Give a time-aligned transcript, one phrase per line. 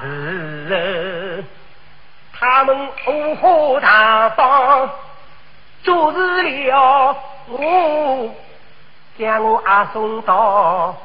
[0.00, 1.44] 是
[2.38, 4.88] 他们五花大绑，
[5.82, 7.16] 阻止了
[7.48, 8.34] 我，
[9.18, 10.96] 将我啊送到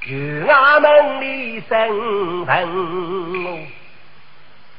[0.00, 3.79] 悬崖门里审问。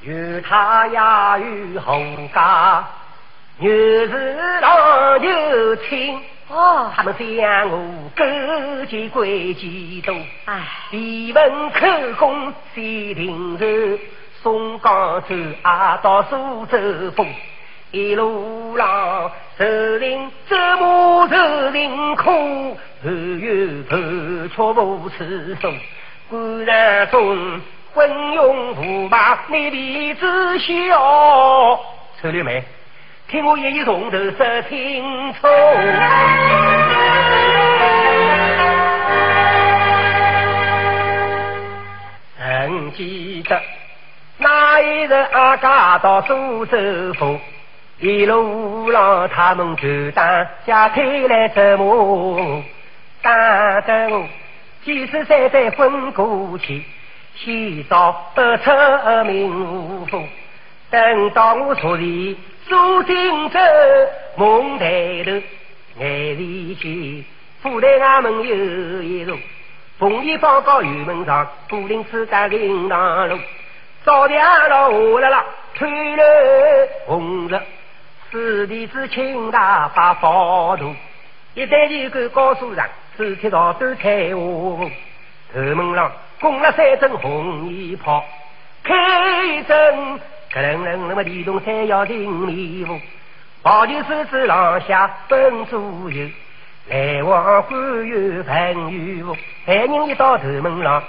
[0.04, 2.02] 有他呀有后
[2.34, 2.84] 家，
[3.60, 6.20] 又是老又亲。
[6.50, 7.78] 哦，他们向我
[8.16, 10.14] 勾结诡计多，
[10.46, 10.62] 哎，
[10.92, 11.88] 一问口
[12.20, 14.00] 供谁定受？
[14.44, 16.78] 从江走啊到苏州
[17.16, 17.24] 府，
[17.92, 21.36] 一路上受人折磨受
[21.70, 25.72] 人苦，后有后却无此数，
[26.28, 27.62] 果然中
[27.94, 31.80] 昏庸腐败，你必知晓。
[32.22, 32.64] 臭六妹。
[33.28, 35.48] 听我一一从头说清楚。
[42.38, 43.62] 曾记得
[44.38, 46.78] 那一日阿家到苏州
[47.14, 47.40] 府，
[48.00, 52.62] 一路上他们就当家推来折磨，
[53.22, 54.26] 打得我
[54.84, 56.84] 几十岁才昏过去，
[57.36, 58.72] 洗澡不出
[59.26, 60.24] 名户，
[60.90, 62.38] 等到我出离。
[62.68, 63.60] 苏锦州
[64.36, 64.86] 梦抬
[65.26, 65.32] 头，
[66.00, 67.24] 眼里去，
[67.62, 69.36] 府台衙门有一座，
[69.98, 73.38] 凤仪报告院门上，古林自家领堂路，
[74.06, 76.24] 早点了下了啦，推了
[77.08, 77.60] 红日，
[78.32, 80.96] 四弟子请大发报图，
[81.56, 82.88] 一代机关高书上，
[83.18, 86.12] 四铁道都开下，头门上
[86.42, 88.26] 供了三阵红衣炮，
[88.84, 90.20] 开阵。
[90.52, 93.00] 可能人那么地动山摇听迷雾，
[93.62, 95.80] 保酒狮子廊下分左
[96.10, 96.28] 右，
[96.90, 101.02] 来往官员朋友无，凡人一到头门上，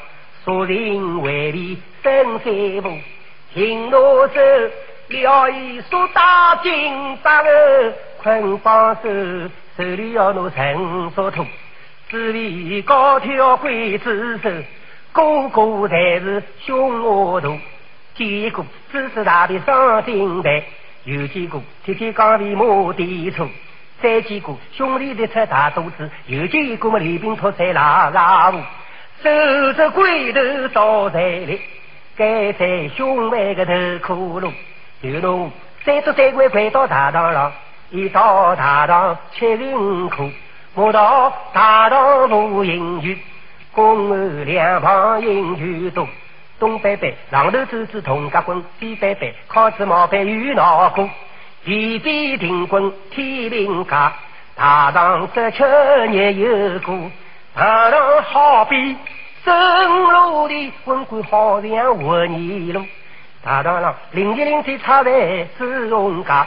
[0.44, 2.97] 说人为礼登三步，
[3.54, 4.41] 行路手
[5.09, 9.09] 了一束大金大儿捆绑手，
[9.76, 11.44] 手里要拿绳索拖，
[12.09, 14.50] 只为高挑刽子手，
[15.12, 17.59] 个个才是凶恶毒。
[18.15, 20.62] 见过知识大的上金台，
[21.05, 23.49] 又见过天天讲为马地粗，
[24.03, 28.61] 再见过兄弟的出大肚子，又见过么李兵托在拉拉舞，
[29.23, 31.59] 守着鬼头到在里，
[32.15, 33.73] 盖在兄妹个头
[34.06, 34.53] 窟窿，
[35.00, 35.50] 有路
[35.84, 37.50] 三只三怪快到大堂上，
[37.91, 40.31] 一到大堂七人苦，
[40.75, 43.09] 我到大堂无饮酒，
[43.75, 46.09] 公安两旁饮酒多。
[46.59, 51.09] 东北北，浪头走子同家棍；西北北，靠子毛背与脑骨。
[51.65, 54.12] 地地定棍天灵家，
[54.55, 56.97] 大堂这秋日有过。
[57.55, 58.97] 大堂好比
[59.44, 62.84] 生路的文官，好像活泥路。
[63.43, 66.47] 大堂上林一林在插在紫红家，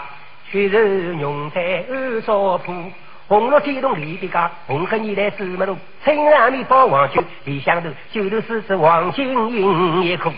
[0.50, 0.80] 血肉
[1.16, 2.72] 浓在二少铺。
[3.28, 10.31] 红罗天动李的家，红黑你来芝麻路，青阿米包黄酒，里香头酒头狮子黄金银一颗，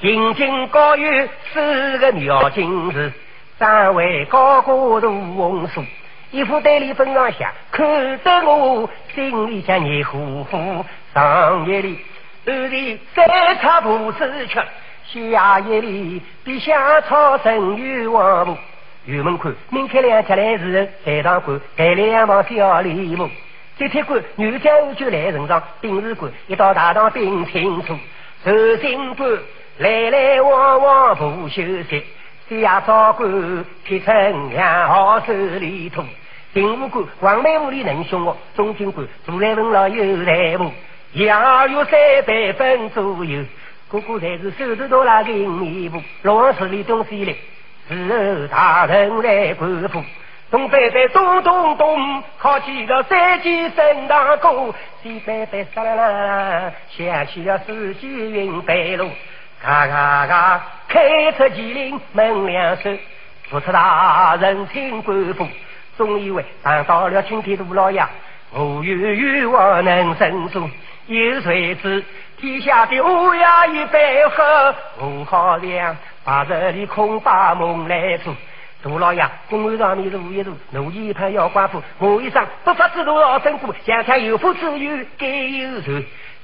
[0.00, 3.12] 金金高月四个妙金子，
[3.58, 5.84] 三位高过如红树，
[6.30, 10.84] 一副对联本上下，看得我心里像热乎乎。
[11.12, 11.98] 上夜里，
[12.46, 13.26] 二里三
[13.58, 18.56] 叉布子吃，下夜里比香草生有旺福。
[19.06, 23.28] 院门口，明开两家来时，台上官带两帮小礼物。
[23.78, 27.96] 这铁官女将就来人上，兵士官一到大堂兵清楚。
[28.44, 29.30] 守信官
[29.78, 32.04] 来来往往不休息，
[32.48, 36.02] 下朝官铁成两号手里土。
[36.52, 40.70] 警务官黄梅屋里能凶恶，中军官坐在文老有财物，
[41.14, 41.92] 洋有三
[42.26, 43.42] 百分左右。
[43.90, 47.34] 个个才是手头多拉银米布，老市里东西来。
[47.90, 50.00] 时候大人来官府，
[50.48, 54.72] 东北北咚咚咚，敲起了三级升堂鼓，
[55.02, 59.10] 西北北沙啦啦，响起了四季云白路，
[59.60, 62.96] 嘎嘎嘎，开出麒麟门两扇，
[63.50, 65.48] 不出大人请官府，
[65.96, 68.00] 总以为当到了青天杜老爷，
[68.52, 70.68] 我有冤枉能申诉，
[71.06, 72.04] 有谁知
[72.40, 73.92] 天下的乌鸦一般
[74.30, 75.96] 黑，我好亮。
[76.22, 78.34] 把这里空把梦来做，
[78.82, 85.92] 大老爷公案上面如一如，奴一派要官府，我一生不发之徒要身故，想想有福之有该有仇，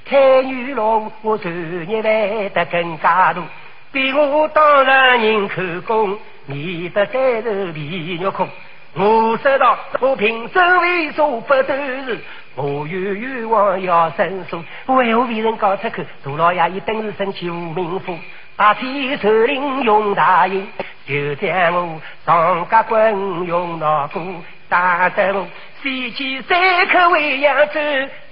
[0.05, 3.43] 太女老我罪孽来得更加多，
[3.91, 6.17] 比我当然人口功，
[6.47, 8.49] 免得再受皮肉空。
[8.99, 12.19] 我知道我平生为所不斗事，
[12.55, 16.03] 我有冤枉要申诉，为何为人讲出口？
[16.23, 18.17] 杜老爷一等是生气无名火，
[18.55, 20.67] 大天首领用大营，
[21.05, 24.19] 就将我上家棍用那鼓
[24.67, 25.47] 打得我
[25.81, 27.79] 飞起三颗为扬州，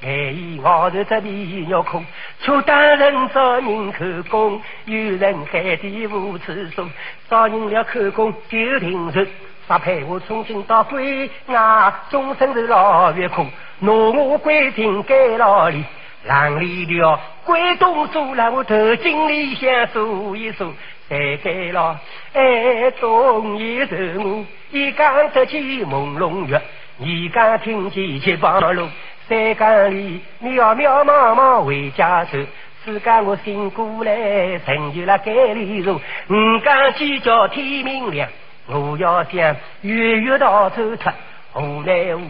[0.02, 0.34] 哎，
[0.64, 2.04] 我是这皮肉空，
[2.42, 6.90] 却当人造人口供，有人海底无处说，
[7.30, 9.24] 造人了口供就停住。
[9.68, 13.50] 发配我从今到归外，终身是老月空。
[13.80, 15.84] 诺我归定该老里，
[16.24, 20.72] 让里了归东苏来我头经里想数一数，
[21.10, 22.00] 再该了
[22.34, 26.62] 哎，终一日我一竿得起朦胧月，
[27.00, 28.88] 一竿听见七八路，
[29.28, 32.38] 三竿里渺渺茫茫回家走，
[32.84, 38.30] 四竿我醒过来成就了该里路，五竿鸡叫天明亮。
[38.68, 41.14] 我要想月月到走脱，
[41.54, 42.22] 无奈何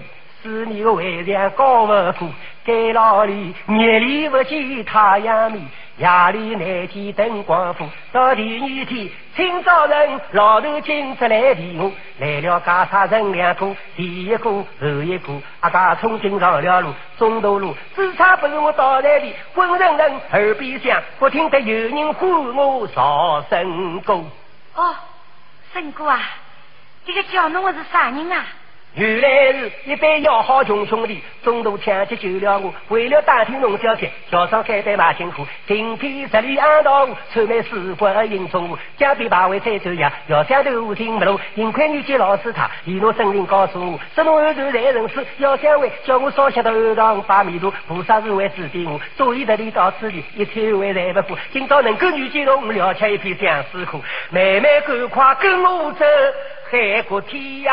[0.44, 2.30] 思念为娘高不过，
[2.66, 5.64] 街老里日里不见太阳面，
[5.98, 7.88] 夜里难见灯光火。
[8.12, 14.66] 到第二天清早晨，老头亲自来提我，来了家差人两个，第一个后
[15.04, 24.22] 一个，阿家冲进上了路，中途路只差不是我到来的，昏人人耳边响，不听得有人唤我少声歌。
[24.76, 25.15] 啊。
[25.76, 26.22] 正哥啊，
[27.06, 28.46] 这个叫侬的是啥人啊？
[28.96, 32.74] 原来是一班要好穷兄弟，中途抢劫救了我。
[32.88, 56.06] 为了打听龙小姐，桥上开单马辛苦，今天十里安道，臭美四国迎中午，江边排位在走呀，要想头听不懂，幸亏你见老师他，一路声音告诉我，什么后头来人事，要想问，叫我烧香头上发弥陀，菩萨是会指点我，所以这里到此地，一天还来不过，今朝能够遇见侬，了却一片相思苦，妹妹赶快跟我走。
[56.68, 57.72] 海阔天涯。